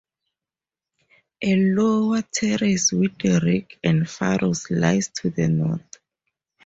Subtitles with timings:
[1.43, 5.99] A lower terrace with rig and furrow lies to the north.